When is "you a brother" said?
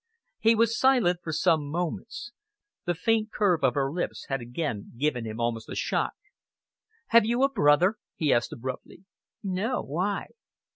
7.23-7.97